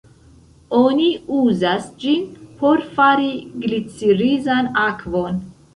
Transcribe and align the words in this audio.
Oni 0.77 1.09
uzas 1.41 1.85
ĝin 2.05 2.25
por 2.63 2.85
fari 2.97 3.31
glicirizan 3.65 4.77
akvon. 4.91 5.43